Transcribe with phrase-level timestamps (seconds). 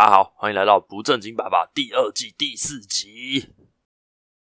[0.00, 3.50] 大家好，欢迎来到不正经爸爸第二季第四集。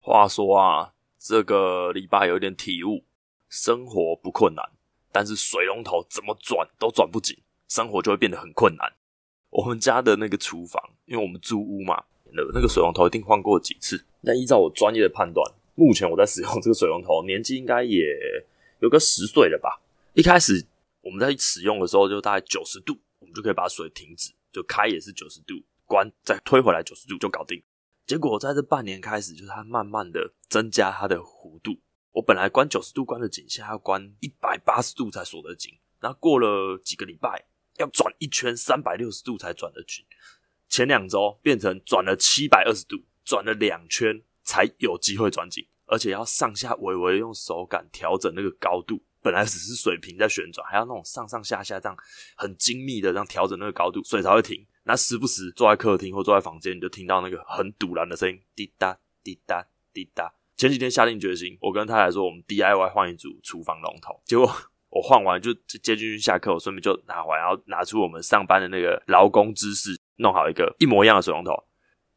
[0.01, 3.05] 话说啊，这个礼拜有点体悟，
[3.49, 4.69] 生活不困难，
[5.13, 7.39] 但是水龙头怎么转都转不紧，
[7.69, 8.93] 生活就会变得很困难。
[9.51, 12.03] 我们家的那个厨房，因为我们租屋嘛，
[12.33, 14.05] 那个水龙头一定换过几次。
[14.23, 18.05] 那依照我专业的判断，目前我在使用这个水龙头，年纪应该也
[18.81, 19.81] 有个十岁了吧。
[20.15, 20.67] 一开始
[21.03, 25.53] 我们在使用的时候，就大概九十度，我们就可以把水停止，就开也是九十度，
[25.85, 27.63] 关再推回来九十度就搞定。
[28.07, 31.79] 结果在这半年开始，就是它慢慢的增加它的弧度。
[32.13, 35.75] 我本来关九十度关的紧，现在要关一百八十度才锁得紧。
[36.01, 37.45] 然后过了几个礼拜，
[37.77, 40.03] 要转一圈三百六十度才转得紧。
[40.71, 42.97] 前两周变成转了七百二十度，
[43.27, 49.03] 转了两圈才有机会转紧，而且要上下微微用手感调整那个高度。
[49.27, 51.99] 本来只是水平在旋转，还要那种上上下下这样
[52.37, 54.65] 很精密的这样调整那个高度，水才会停。
[54.85, 60.33] 那时不时坐在客厅或坐在房间，你就听到那个很堵然的声音，滴答滴答滴答。
[60.57, 64.23] 前几天下定决心，我跟太太说，我们 DIY 换一组厨房龙头。
[64.25, 64.47] 结果
[64.91, 71.53] 我换完就接进去下课，我顺便就拿回来，然后拿出我们上班的那个劳工知识，弄好一个一模一样的水龙头。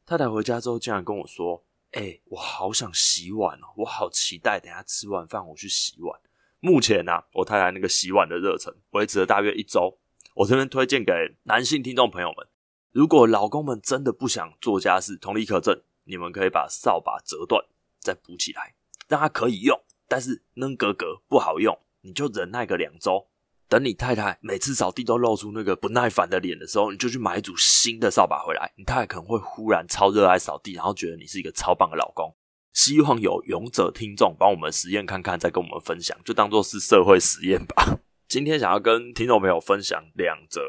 [0.06, 6.20] 太太回家之后竟然跟我说：“哎、我好想洗碗哦，我好期待等下吃完饭我去洗碗。”
[6.62, 9.98] 目前呢、我太太那个洗碗的热忱维持了大约一周。
[10.36, 11.12] 我这边推荐给
[11.44, 12.48] 男性听众朋友们，
[12.92, 17.64] 如果老公们真的不想做家事，同理可证，你们可以把扫把折断
[18.00, 18.76] 再补起来，
[19.08, 23.28] 让它可以用，但是扔格格不好用，你就忍耐个两周。
[23.68, 32.36] 等你太太每次扫地都露出那个不耐烦的脸的时候，你就去买一组新的扫把回来，你太太可能会忽然超热爱扫地，然后觉得你是一个超棒的老公。
[32.80, 38.00] 希望有勇者听众帮我们实验看看，再跟我们分享，就当做是社会实验吧。
[38.30, 40.62] 今天想要跟听众朋友分享两则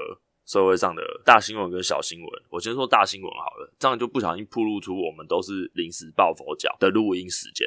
[0.44, 2.28] 社会上的大新闻跟小新闻。
[2.50, 7.64] 我先说大新闻好了，这样就不小心暴露出我们都是临时抱佛脚的录音时间。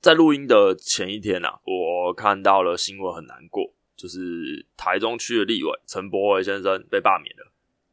[0.00, 7.52] 在录音的前一天啊，我看到了新闻，很难过，就是台中区的立委陈柏惟先生被罢免了。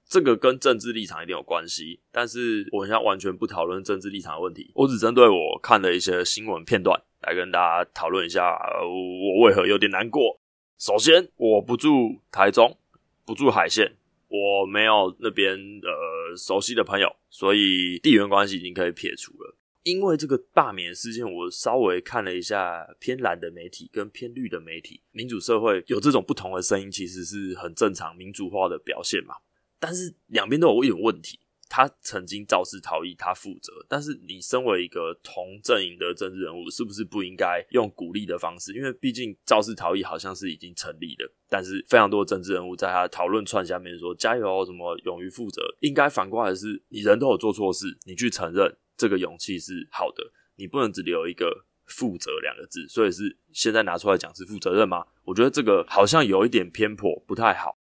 [0.09, 10.39] 这个跟政治立场一定有关系，但是我现在完全不讨论政治立场的问题，我只针对我看的一些新闻片段来跟大家讨论一下，我为何有点难过。
[10.79, 12.77] 首先，我不住台中，
[13.25, 13.97] 不住海线，
[14.29, 19.55] 我没有那边呃熟悉的朋友，所以地缘关系已经可以撇除了。
[19.83, 29.35] 因为这个罢免事件，我稍微看了一下偏蓝的媒体跟偏绿的媒体，民主社会有这种不同的声音，其实是很正常民主化的表现嘛。
[29.79, 31.39] 但是两边都有一点问题，
[31.69, 33.73] 他曾经肇事逃逸，他负责。
[33.87, 38.73] 但是你身为一个同阵营的政治人物，是不是不应该用鼓励的方式？
[38.73, 52.87] 因为毕竟肇事逃逸好像是已经成立的，但是非常多的政治人物在他讨论串下面说加油，什么勇于负责，应该反过来是，你人都有做错事，你去承认这个勇气是好的，你不能只留一个负责两个字。
[52.87, 55.05] 所以是现在拿出来讲是负责任吗？
[55.23, 57.76] 我觉得这个好像有一点偏颇，不太好。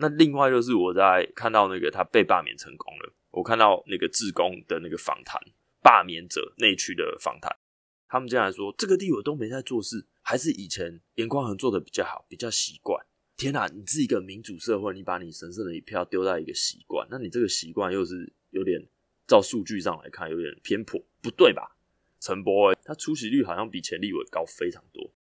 [0.00, 5.38] 那另外就是我在看到那个他被罢免成功了，我看到那个志工的那个访谈，
[5.82, 7.54] 罢免者内区的访谈，
[8.08, 13.04] 他们竟然说这个地委都没在做事，还是以前颜宽恒做的比较好，比较习惯。
[13.36, 18.82] 天哪，你是一个民主社会，你把你神圣的一票丢在一个习惯，那你这个习惯又是有点
[19.26, 21.76] 照数据上来看有点偏颇，不对吧？
[22.20, 25.12] 陈柏惟他出席率好像比前立委高非常多，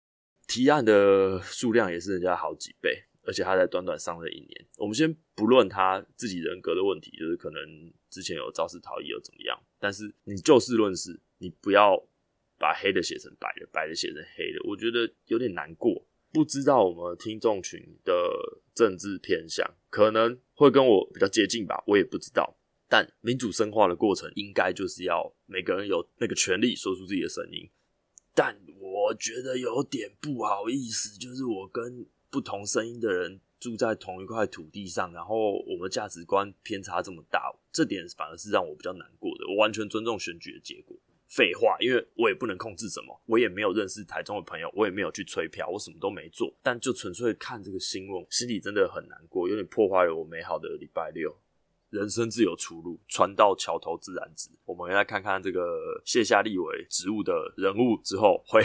[0.47, 3.05] 提案的数量也是人家好几倍。
[3.29, 7.61] 而且他在短短上任一年，我们先不论他自己人格的问题，就是可能
[8.09, 12.03] 之前有肇事逃逸又怎么样，但是你就事论事，你不要
[12.59, 16.07] 把黑的写成白的，白的写成黑的，我觉得有点难过。
[16.33, 18.15] 不知道我们听众群的
[18.75, 22.57] 政治偏向，可能会跟我比较接近吧，我也不知道。
[22.89, 27.69] 但民主深化的过程，应该就是要每个人有那个权利说出自己的声音。
[28.35, 32.07] 但我觉得有点不好意思，就是我跟。
[32.31, 39.47] 不同声音的人住在同一块土地上，然后我们价值观偏差这么大，这点反而是让我比较难过的。
[39.49, 40.97] 我完全尊重选举的结果。
[41.29, 46.55] 废话，因为我也不能控制什么，我也没有认识台中的朋友，我也没有去催票，我什么都没做。
[46.63, 51.37] 但就纯粹看这个新闻，心里真的很难过，有点破坏了我美好的礼拜六。
[51.91, 54.49] 人生自有出路，船到桥头自然直。
[54.65, 58.63] 我们来看看这个卸下立委职务的人物之后会。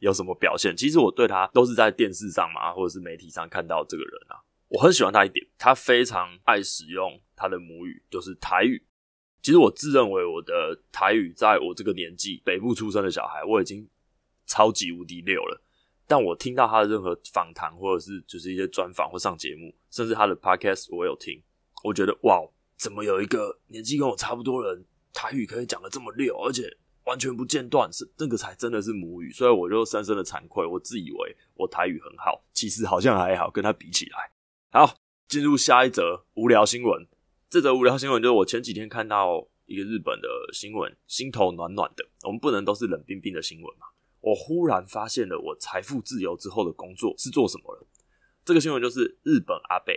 [0.00, 0.76] 有什么表现？
[0.76, 4.36] 其实我对他都是在电视上嘛，或者是媒体上看到这个人啊。
[4.68, 8.84] 我很喜欢他一点，他非常爱使用他的母语，就是台语。
[9.42, 13.88] 其实我自认为我的台语，在我这个年纪，北部出生的小孩，我已经
[14.46, 15.62] 超级无敌溜了。
[16.06, 21.42] 但我听到他的任何访谈，或者是就是一些专访或上节目，甚至他的 podcast，我有听，
[21.82, 22.40] 我觉得哇，
[22.76, 29.32] 怎么有一个年纪跟我差不多人，台语可以讲得这么溜，而且完全不间断，是这个才真的是母语。
[29.32, 34.30] 所以我就深深的惭愧，我自以为我台语很好，其实好像还好，跟他比起来。
[34.70, 34.96] 好，
[35.28, 37.06] 进入下一则无聊新闻。
[37.48, 42.06] 这则无聊新闻就是我前几天看到一个日本的新闻，心头暖暖的。
[42.22, 43.86] 我们不能都是冷冰冰的新闻嘛。
[44.20, 47.86] 我忽然发现了，我财富自由之后的工作是做什么了。
[48.44, 49.92] 这个新闻就是日本阿伯。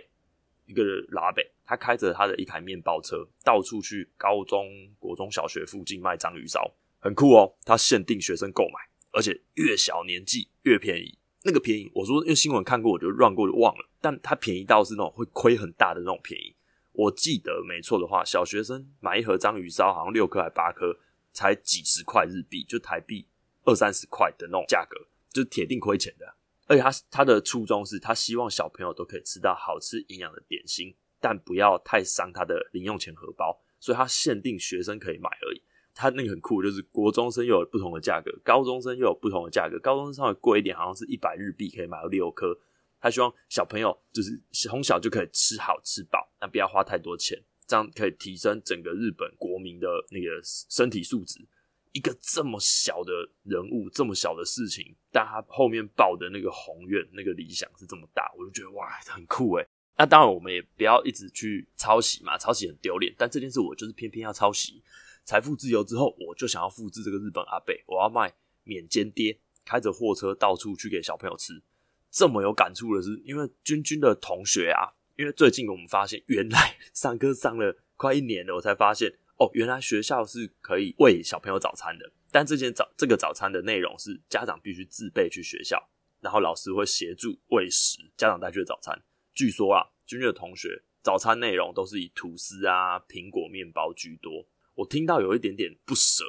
[0.66, 4.66] 一个老阿伯，他开着他的一台面包车，到处去高中、
[4.98, 6.72] 国中小学附近卖章鱼烧，
[7.04, 7.54] 很酷哦。
[7.64, 8.80] 他限定学生购买，
[9.12, 11.18] 而且越小年纪越便宜。
[11.42, 13.86] 那个便宜，我说因为新闻看过，我就乱过就忘了。
[14.00, 16.56] 但他便宜到是那种会亏很大的那种便宜。
[16.92, 20.98] 我记得没错的话，小学生买一盒章鱼烧，好像六颗还八颗，
[21.34, 23.26] 才几十块日币，就台币
[23.64, 24.96] 二三十块的那种价格，
[25.30, 26.34] 就是铁定亏钱的。
[26.66, 35.60] 而且他他的初衷是他希望小朋友都可以吃到好吃营养的点心，但不要太伤他的零用钱荷包，所以他限定学生可以买而已。
[35.94, 39.78] 他那个很酷，就是国中生又有不同的价格，高中生又有不同的价格。
[39.78, 42.58] 高中生稍微贵一点，好像是一百日币可以买到六颗。
[43.00, 51.46] 他希望小朋友就是从小就可以吃好吃饱，但不要花太多钱，这样可以提升整个日本国民的那个身体素质。
[51.92, 53.12] 一个这么小的
[53.44, 59.68] 人物，这么小的事情，但他后面抱的那个宏愿、那个理想是这么大，我就觉得哇，很酷诶。
[59.96, 63.14] 那当然，我们也不要一直去抄袭嘛，抄袭很丢脸。
[63.16, 64.82] 但这件事我就是偏偏要抄袭。
[65.24, 71.62] 财富自由之后，我就想要复制这个日本阿贝，我要卖免煎爹，开着货车到处去给小朋友吃。
[72.10, 79.12] 这么有感触的是，因为君君的同学啊，因为最近我们发现，原来上课上了快一年了，我才发现。
[79.36, 85.90] 哦，原来学校是可以喂小朋友早餐的，但这件早这个早餐的内容是家长必须自备去学校，
[86.20, 88.96] 然后老师会协助喂食家长带去的早餐。
[89.34, 94.46] 据说啊，君君的同学早餐内容都是以吐司啊、苹果面包居多。
[94.74, 96.24] 我听到有一点点不舍，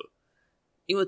[0.85, 1.05] 因为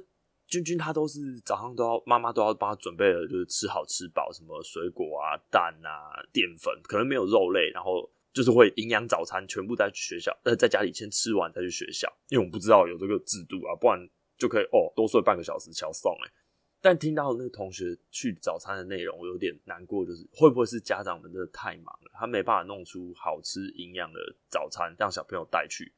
[0.48, 8.10] 君君他都是早上都要妈妈都要帮他准备了，就是吃好吃饱，什么水果啊、蛋啊、淀粉，可能没有肉类，然后。
[8.34, 13.98] 就是会营养早餐全部在学校，呃，在家里先吃完再去学校，因为我们不知道有这个制度啊，不然
[14.38, 16.32] 就可以哦多睡半个小时敲送哎。
[16.80, 24.20] 但听到那个同学去早餐的内容，我有点难过，就是会不会是家长们真的太忙了，他没办法弄出好吃营养的
[24.52, 25.92] 早餐让小朋友带去。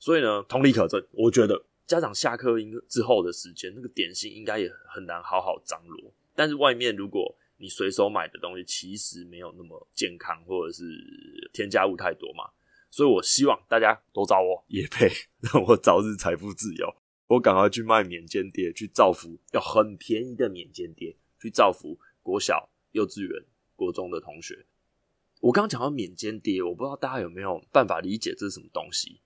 [0.00, 6.12] 所以呢，同理可证，我觉得家长下课应之后的时间，那个点心应该也很难好好张罗。
[6.34, 10.82] 但是外面如果你随手买的东西其实没有那么健康，或者是
[11.52, 12.44] 添加物太多嘛，
[12.90, 15.10] 所以我希望大家都找我也配，
[15.52, 16.94] 让我早日财富自由。
[17.26, 23.44] 我赶快去卖免煎爹，去造福要很便宜的免煎爹，去造福国小、幼稚园、
[23.76, 24.66] 国中的同学。
[25.40, 29.20] 我刚刚讲到免煎爹，我不知道大家有没有办法理解这是什么东西。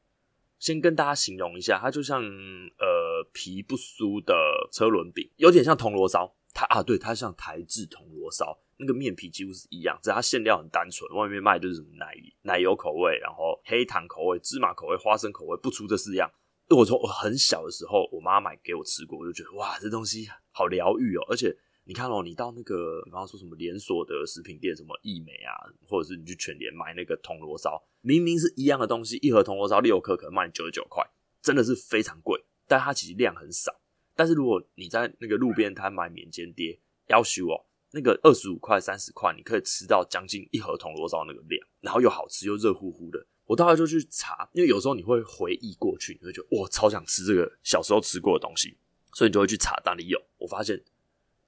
[0.58, 4.34] 先跟大家形容一下，它就像呃皮不酥的
[4.72, 6.34] 车轮饼，有点像铜锣烧。
[6.56, 16.30] 它啊，对，它像台制铜锣烧，那个面皮几乎是一样，只是它馅料很单纯，外面卖的就是什么奶奶油口味，然后黑糖口味、芝麻口味、花生口味，不出这四样。
[16.70, 21.26] 我从我很小的时候，我妈买给我吃过，我就觉得哇，这东西好疗愈哦。
[21.28, 21.52] 而且
[21.86, 25.52] 你看哦，你到那个，比方说什么连锁的食品店，什么易美啊，
[25.86, 31.04] 或者是你去全联买那个铜锣烧，明明是一样的东西，一盒铜锣烧六颗可能卖九十九块，
[31.42, 33.80] 真的是非常贵，但它其实量很少。
[34.16, 43.26] 但是如果你在那个路边摊买免煎爹，要求哦，那个二十五块、三十块，你可以吃到将近一盒铜锣烧那个量，然后又好吃又热乎乎的。
[43.44, 48.78] 我大概就去查，因为有时候你会回忆过去，你会觉得哇，超想吃这个小时候吃过的东西，
[49.12, 50.18] 所以你就会去查哪里有。
[50.38, 50.82] 我发现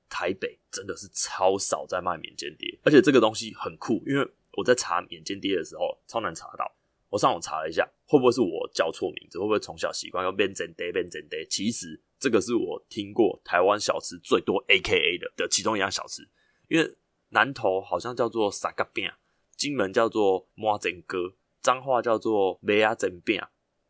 [0.08, 6.70] 台北真的是超少在卖免煎爹，而且这个东西很酷，因为我在查免煎爹的时候超难查到。
[7.08, 9.38] 我上网查了一下，会不会是我叫错名字？
[9.38, 11.46] 会不会从小习惯用免煎爹、免煎爹？
[11.46, 12.02] 其实。
[12.18, 16.26] 这个是我听过台湾小吃最多 AKA 的的其中一样小吃，
[16.66, 16.96] 因为
[17.28, 19.06] 南投好像叫做三角饼，
[19.54, 23.38] 金门叫做摩煎哥，彰化叫做麦仔煎饼，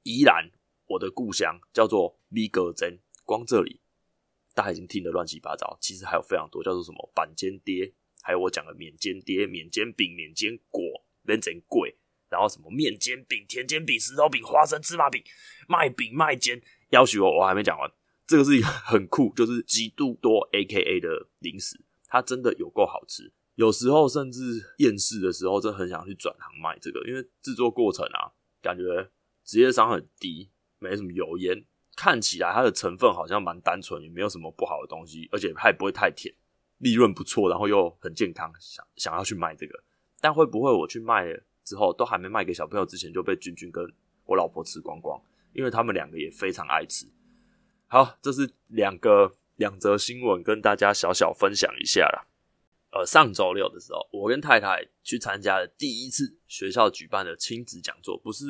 [0.02, 0.50] 宜兰
[0.88, 2.98] 我的故乡叫做米糕煎。
[3.24, 3.80] 光这里
[4.56, 10.82] 大家已经听得乱七八糟，其实还有非常多叫做什么板煎爹，还有我讲的免煎爹、免煎饼、免煎果、
[11.24, 11.94] 免煎粿，
[12.30, 15.22] 然后什么面煎饼、甜煎饼、石头饼、花生芝麻饼、
[15.68, 17.92] 麦饼麦煎，要许我我还没讲完。
[18.26, 23.30] 这个是一个很酷，就是极度多 AKA 的零食，它真的有够好吃。
[23.56, 24.40] 有时候甚至
[24.78, 28.32] 厌世的时候，真的很想去转行卖这个，因为制作过程啊，
[28.62, 29.10] 感觉
[29.44, 30.48] 职业伤很低，
[30.78, 31.64] 没什么油烟，
[31.96, 36.32] 看起来它的成分好像蛮单纯，也没有什么不好的东西，而且它也不会太甜，
[36.78, 39.82] 利润不错，然后又很健康，想想要去卖这个。
[40.20, 43.84] 但会不会我去卖了之后，都还没卖给小朋友之前，就被君君跟
[44.26, 45.20] 我老婆吃光光，
[45.52, 47.06] 因为他们两个也非常爱吃。
[47.86, 52.26] 好，这是两个两则新闻，跟大家小小分享一下啦。
[52.90, 58.44] 呃，上周六的时候，我跟太太去参加了第一次学校举办的亲子讲座，不是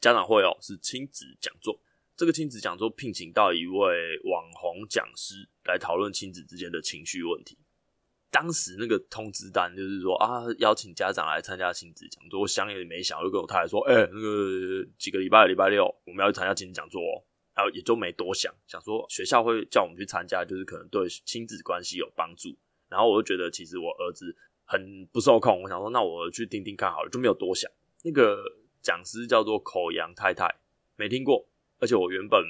[0.00, 1.78] 家长会哦，是亲子讲座。
[2.20, 7.56] 这个亲子讲座聘请到一位网红讲师来讨论亲子之间的情绪问题。
[8.30, 12.42] 当时那个通知单就是说啊，邀请家长来参加亲子讲座。
[12.42, 17.24] 我想也没想，就跟我太太说，哎、那个几个礼拜礼拜六我们要去参加亲子讲座哦。
[17.54, 22.54] 然后也就没多想，想说学校会叫我们去参加，就是可能对亲子关系有帮助。
[22.90, 24.36] 然后我就觉得，其实我儿子
[24.66, 25.62] 很不受控。
[25.62, 27.70] 我想说，那我去听听看好了，就没有多想。
[28.02, 28.44] 那个
[28.82, 30.60] 讲师叫做口阳太太，
[30.96, 31.48] 没听过，
[31.80, 32.40] 而且我原本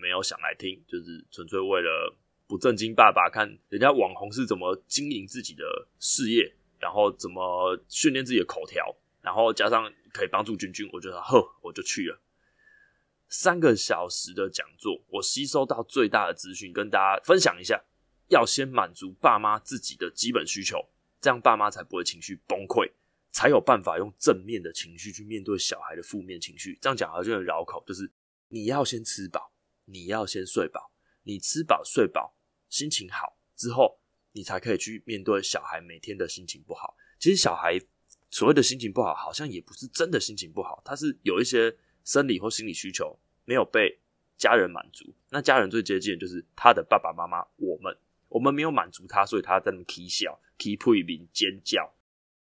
[0.00, 2.16] 没有想来听，就是纯粹为了
[2.48, 12.20] 不正经爸爸看人家网红是怎么经营自己的事业，然后怎么训练自己的口条，然后加上可以帮助君君，我觉得呵，我就去了。
[13.28, 17.84] 三个小时的讲座，我吸收到最大的资讯，跟大家分享一下。
[18.28, 20.88] 要先满足爸妈自己的基本需求，
[21.20, 22.88] 这样爸妈才不会情绪崩溃，
[23.32, 26.78] 才有办法用正面的情绪去面对小孩的负面情绪。
[26.80, 28.08] 这样讲好像很绕口，就是
[28.50, 29.50] 你要先吃饱，
[29.86, 30.92] 你要先睡饱，
[31.24, 32.36] 你吃饱睡饱，
[32.68, 33.98] 心情好之后，
[34.32, 36.94] 你才可以去面对小孩每天的心情不好。
[37.18, 37.80] 其实小孩
[38.30, 43.98] 所谓的心情不好，好像也不是真的心情不好，他是有一些生理或心理需求没有被
[44.36, 45.14] 家人满足。
[45.30, 47.96] 那家人最接近的就是他的爸爸妈妈，我们。
[48.30, 51.92] 我们没有满足他，所以他在那起笑、起屁民尖叫。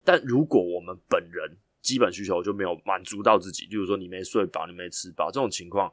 [0.02, 5.92] 但如果我们本人基本需求就没有满足到自己，例如说你没睡饱、你没吃饱这种情况，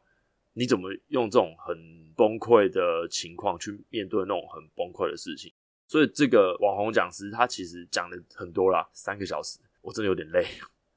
[0.53, 1.75] 你怎么用这种很
[2.15, 5.51] 崩溃的情况去面对那种很崩溃的事情？
[5.88, 10.46] 所以这个网红讲师他其实讲了很多啦，三个小时，我真的有点累。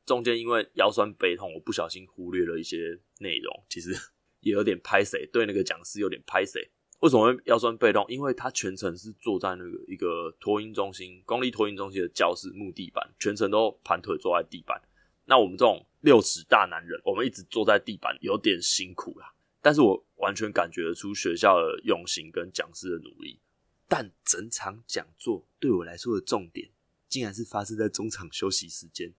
[0.05, 3.95] 中间因为腰酸背痛，我不小心忽略了一些内容，其实
[4.41, 6.69] 也有点拍谁，对那个讲师有点拍谁。
[7.01, 8.05] 为什么会腰酸背痛？
[8.09, 14.81] 因为他全程是坐在那个一个托婴中心、公立托婴中心的教室木地板，全程都盘腿坐在地板。
[15.25, 19.33] 那我们这种六尺大男人，我们一直坐在地板，有点辛苦啦。
[19.63, 23.41] 但是我完全感觉得出学校的用心跟讲师的努力。
[23.89, 26.71] 但整场讲座对我来说的重点，
[27.09, 29.13] 竟然是发生在中场休息时间。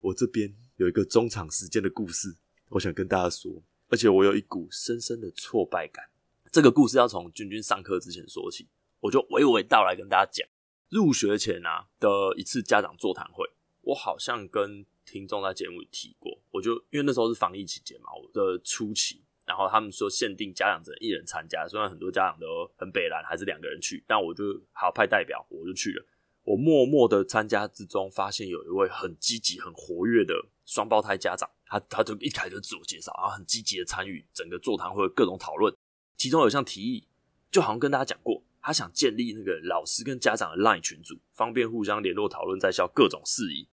[0.00, 2.36] 我这边有一个中场时间的故事，
[2.70, 6.06] 我想跟大家说，而且我有一股深深的挫败感。
[6.50, 8.66] 这个故事要从君君上课之前说起，
[9.00, 10.48] 我就娓娓道来跟大家讲。
[10.88, 13.46] 入学前啊的一次家长座谈会，
[13.82, 16.38] 我好像跟听众在节目里提过。
[16.50, 22.46] 我就因为那时候是防疫期间嘛，我的初期，然后他们说限定家长只能一人参加，虽然很多家长都
[22.78, 26.04] 很北烂，还是两个人去，但我就好派代表，我就去了。
[26.44, 35.70] 我默默的参加之中，发现有一位很积极、很活跃的双胞胎家长，他他就一开始就自我介绍，然后很积极的参与整个座谈会各种讨论。
[36.18, 37.06] 其中有项提议，
[37.50, 43.68] 就好像跟大家讲过，他想建立那个老师跟家长的 LINE 群组，方便互相联络讨论在校各种事宜。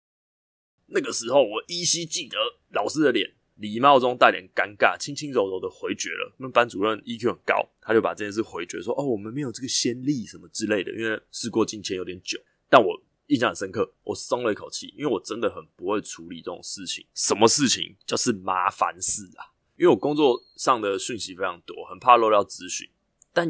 [0.86, 2.38] 那个时候，我依稀记得
[2.70, 6.36] 老师的脸，礼貌中带点尴尬，轻轻柔柔的回绝了。
[6.38, 12.38] 那班主任 EQ 很高，他就把这件事回绝说：“哦，我们没有这个先例什么之类的。”因为事过境迁有点久，
[12.70, 17.04] 但我印象很深刻，我松了一口气，因为我真的很不会处理这种事情。
[17.12, 17.96] 什么事情？
[18.06, 19.55] 就是麻烦事啊。
[19.76, 22.88] 因为我工作上的讯息非常多，很怕漏掉资讯，
[23.32, 23.48] 但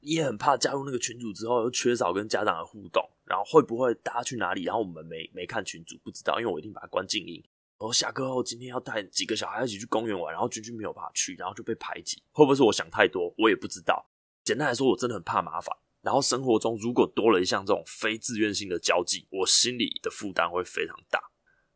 [0.00, 7.42] 也很怕加入那个群组之后又缺少跟家长的互动，然后会不会大家去哪里，然后我们没没看群组，不知道，因为我一定把它关静音。
[7.80, 13.32] 然后下课后今天要带几个小孩一起去公园玩，然后君君没有办法去，然后就被排挤，会不会是我想太多？
[13.38, 14.08] 我也不知道。
[14.42, 15.76] 简单来说，我真的很怕麻烦。
[16.00, 21.20] 然后生活中如果多了一项这种非自愿性的交际，我心里的负担会非常大。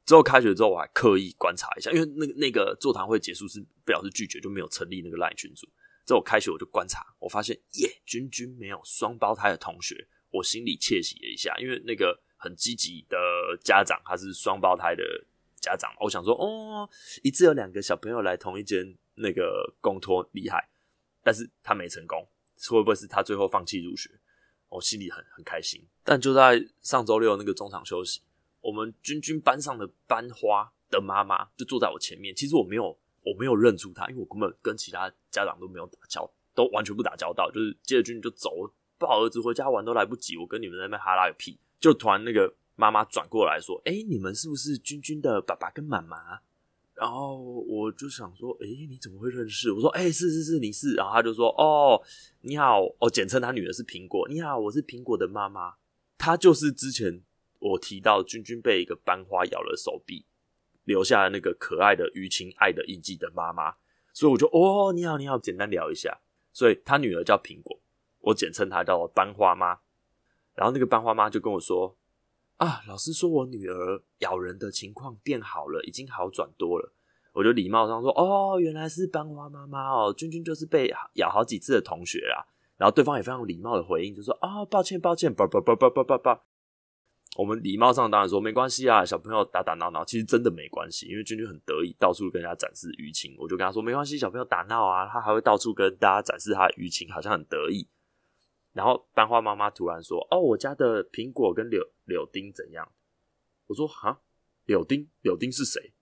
[0.04, 5.68] 之后开学之后，我还刻意观察一下，因为那个那个座谈会结束是表示拒绝，就没有成立那个 LINE 群组。
[6.04, 13.16] 之后开学我就观察，我发现耶，君君没有双胞胎的同学，我心里窃喜了一下，因为那个很积极的
[13.62, 15.04] 家长他是双胞胎的
[15.60, 16.90] 家长，我想说哦，
[17.22, 20.68] 一次有两个小朋友来同一间那个公托厉害，
[21.22, 22.26] 但是他没成功，
[22.68, 24.10] 会不会是他最后放弃入学？
[24.68, 25.86] 我心里很很开心。
[26.02, 28.22] 但就在上周六那个中场休息。
[28.62, 38.50] 我们君君班上的班花的妈妈就坐在我前面，其实我没有，我没有认出她，因为我根本跟其他家长都没有打交，都完全不打交道，就是接着君君就走，
[38.98, 46.40] 抱儿子回家玩都来不及，我跟你们在那边哈拉个屁，就突然那个妈妈转过来说：“哎、你们是不是君君的爸爸跟妈妈？”
[46.94, 52.00] 然后我就想说：“哎、你怎么会认识？”我说：“哎、是是是，你是。”然后他就说：“哦，
[52.42, 55.74] 你好，哦，简称他女儿是苹果，你好，我是苹果的妈妈，
[56.16, 57.22] 她就是之前。”
[57.62, 60.26] 我提到君君被一个班花咬了手臂，
[60.84, 63.76] 留下了那个可爱的淤青爱的印记的妈妈，
[64.12, 66.20] 所以我就哦，你好你好，简单聊一下。
[66.52, 67.80] 所以他女儿叫苹果，
[68.20, 69.78] 我简称她叫班花妈。
[70.54, 71.96] 然后那个班花妈就跟我说
[72.56, 76.92] 啊，老师说我女儿咬人的情况变好了，已经好转多了。
[77.32, 82.44] 我就礼貌上说哦，原来是班花妈妈哦，君君就是被咬好几次的同学啦。
[82.76, 86.42] 然后对方也非常礼貌的回应，就说啊，抱歉抱歉，叭叭叭叭叭叭叭。
[87.36, 93.34] 我们礼貌上当然说没关系啊，小朋友打打闹闹，其实真的没关系，因为君君很得意，到处跟人家展示淤青。
[93.38, 97.88] 我就跟他说没关系，小朋友打闹啊，他还会到处跟大家展示他的淤青，好像很得意。
[98.74, 102.90] 然后班花妈妈突然说：“哦，我家的苹果跟柳柳丁怎样？”
[103.68, 104.20] 我说：“哈，
[104.66, 105.94] 柳丁，柳丁是谁？”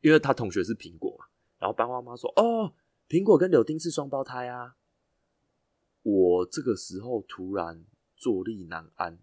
[0.00, 1.26] 因为他同学是苹果嘛。
[1.58, 2.74] 然后班花妈说：“哦，
[3.08, 4.74] 苹果跟柳丁是双胞胎啊。”
[6.02, 7.84] 我这个时候突然
[8.16, 9.18] 坐立难安。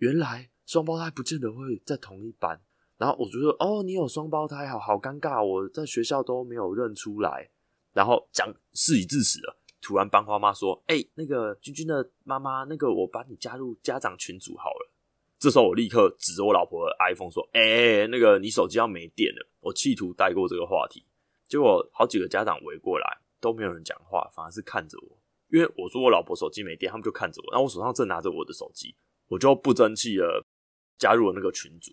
[0.00, 2.58] 原来双胞胎不见得会在同一班，
[2.96, 7.50] 然后我觉得哦，你有双胞胎，好好尴尬，我在学校都没有认出来。
[7.92, 14.90] 然后讲事已至此了，突然班花妈说：“哎、那个君君的妈妈，那个我把你加入家长群组好了。”
[15.38, 21.04] 这时候我立刻指着我老婆的 iPhone 说：“哎、那个你手机要没电了。”我企图带过这个话题，
[21.46, 25.18] 结果好几个家长围过来，都没有人讲话，反而是看着我，
[25.50, 28.94] 因为我说我老婆手机没电，他们就看着我，然后我手上正拿着我的手机。
[29.30, 30.44] 我就不争气了，
[30.98, 31.92] 加入了那个群组。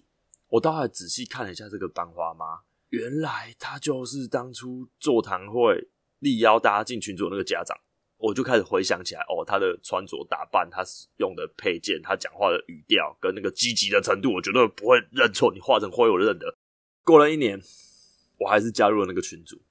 [0.50, 5.90] 我倒还仔细看了一下这个班花妈，原来她就是当初座谈会
[6.20, 7.78] 力邀大家进群组的那个家长。
[8.18, 10.84] 我就开始回想起来，哦，她的穿着打扮，她
[11.18, 15.54] 用的配件，她讲话的语调，跟那个积极的程度，我绝对不会认错。
[15.54, 16.58] 你化成灰，我认得。
[17.04, 17.62] 过了一年，
[18.40, 19.62] 我还是加入了那个群组。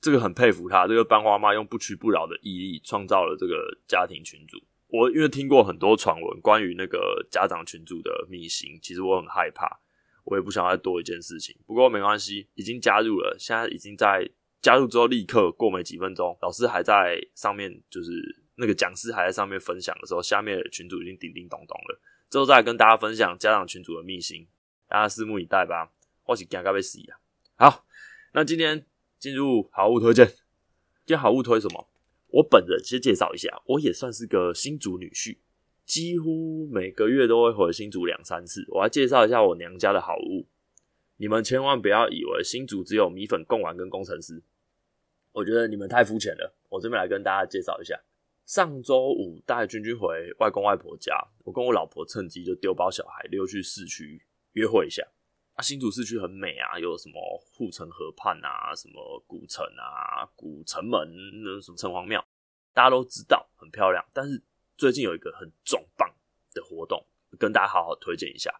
[0.00, 4.58] 这个很佩服她，这个班花妈用不屈不挠的毅力，创造了这个家庭群组。
[4.92, 9.80] 我因为听过很多传闻，关于那个家长群组的秘辛，其实我很害怕，
[10.24, 11.56] 我也不想再多一件事情。
[11.66, 14.28] 不过没关系，已经加入了，现在已经在
[14.60, 18.12] 加入之后立刻过没几分钟，老师还在上面，就是
[18.56, 21.98] 那个讲师还在上面分享的时候，下面的群组已经叮叮咚咚了。
[22.28, 24.46] 之后再跟大家分享家长群组的秘辛，
[24.88, 25.90] 大家拭目以待吧。
[26.26, 27.70] 我是惊到要死啊！
[27.70, 27.86] 好，
[28.32, 28.84] 那今天
[29.18, 31.88] 进入好物推荐，今天好物推什么？
[32.32, 35.36] 我本人先介绍一下，我也算是个新竹女婿，
[35.84, 38.64] 几乎每个月都会回新竹两三次。
[38.68, 40.46] 我来介绍一下我娘家的好物，
[41.18, 44.42] 你们千万不要以为新竹只有米粉贡丸跟工程师，
[45.32, 46.54] 我觉得你们太肤浅了。
[46.70, 48.00] 我这边来跟大家介绍一下，
[48.46, 51.12] 上周五带君君回外公外婆家，
[51.44, 55.06] 我跟我老婆趁机就丢包小孩溜去市区约会一下。
[55.54, 57.20] 啊，新竹市区很美啊，有什么
[57.52, 60.98] 护城河畔啊，什么古城啊，古城门，
[61.44, 62.24] 那什么城隍庙，
[62.72, 64.02] 大家都知道很漂亮。
[64.14, 64.42] 但是
[64.78, 66.10] 最近有一个很重磅
[66.54, 67.06] 的活动，
[67.38, 68.50] 跟大家好好推荐一下。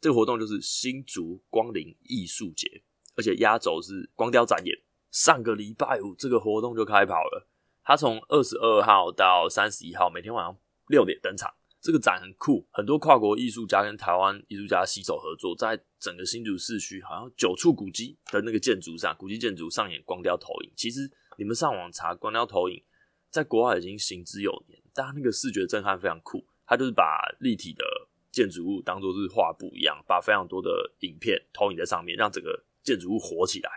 [0.00, 2.82] 这个活动就是新竹光临艺术节，
[3.16, 4.76] 而且压轴是光雕展演。
[5.12, 7.48] 上个礼拜五这个活动就开跑了，
[7.84, 11.54] 它从二十二号到三十一号，每天晚上六点登场。
[11.84, 20.72] 这个展很酷，很多跨国艺术家跟台湾艺术家携手合作，在整个新竹市区，好像九处古迹的那个建筑上，古迹建筑上演光雕投影。
[20.74, 21.00] 其实
[21.36, 22.82] 你们上网查光雕投影，
[23.28, 26.42] 在国外已经行之有年，但那个视觉震撼非常酷。
[26.66, 27.84] 它就是把立体的
[28.32, 33.70] 建筑物当做是画布一样，把非常多的影片投影在上面，让整个建筑物活起来。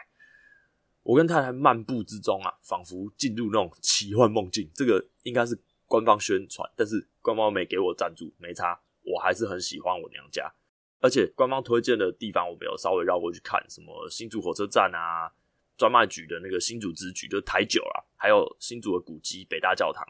[1.04, 4.72] 我跟太太漫步之中啊，仿佛进入那种奇幻梦境。
[4.74, 5.62] 这个应该是。
[5.88, 10.54] 官方宣传，但是官方没给我赞助，没差，我还是很喜欢我娘家。
[11.00, 15.32] 而且官方推荐的地方，我没有稍微绕过去看，什么新竹火车站啊，
[15.78, 20.04] 专卖局的那个新竹之局，就台九啊，还有新竹的古迹北大教堂，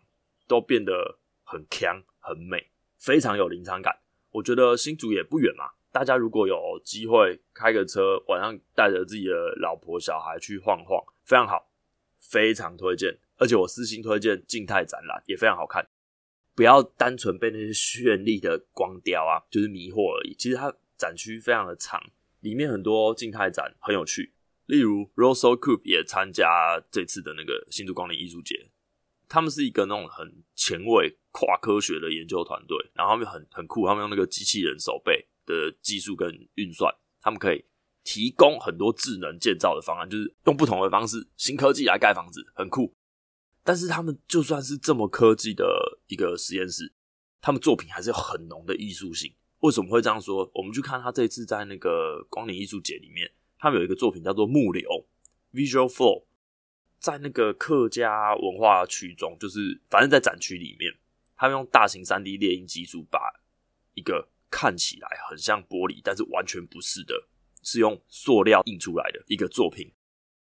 [0.48, 4.00] 都变得很强、很美，非常有临场感。
[4.32, 11.70] 我觉得新竹也不远嘛，大家如果有机会开个车，晚上带着自己的老婆小孩去晃晃，非常好，
[12.18, 13.20] 非常推荐。
[13.38, 15.88] 而且我私心推荐静态展览也非常好看，
[16.56, 20.36] 不要单纯被那些绚丽的光雕啊，就是迷惑而已。
[20.36, 22.02] 其实它展区非常的长，
[22.42, 24.34] 里面很多静态展很有趣。
[24.66, 28.70] 例如 Russell Coop 也参加这次的那个新竹光临艺术节，
[29.30, 37.64] 他们是一个那种很前卫、跨科学的研究团队，然后他们很很酷，他们用那个机器人手背的技术跟运算，他们可以
[38.04, 42.94] 提供很多智能建造的方案，就是用不同的方式、新科技来盖房子，很酷。
[43.68, 46.94] 但是他们就算是这么科技的一个实验室，
[47.42, 49.36] 他们作品还是有很浓的艺术性。
[49.60, 50.50] 为什么会这样说？
[50.54, 54.88] 我们去看他这次在那个光年艺术节里面，他们有一个作品叫做木流
[55.52, 56.24] （Visual Flow），
[56.98, 60.94] 在那个客家文化区中，就是反正在展区里面，
[61.36, 63.20] 他们用大型三 D 猎鹰技术，把
[63.96, 67.28] 一个看起来很像玻璃，但是完全不是的
[67.64, 69.92] 是用塑料印出来的一个作品。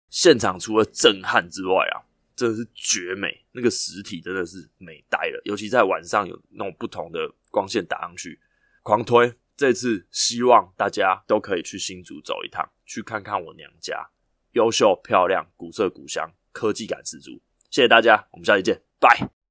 [0.08, 5.40] 现场除了震撼之外啊，真的是绝美，那个实体真的是美呆了。
[5.44, 8.40] 尤其在晚上有那种不同的光线打上去，
[8.82, 9.32] 狂推。
[9.54, 14.08] 这次希望大家都可以去新竹走一趟，去看看我娘家，
[14.52, 17.40] 优秀、漂亮、古色古香、科技感十足。
[17.70, 19.41] 谢谢大家，我们下期见，拜。